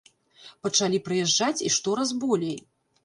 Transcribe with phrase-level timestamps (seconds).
[0.67, 2.57] Пачалі прыязджаць і штораз болей!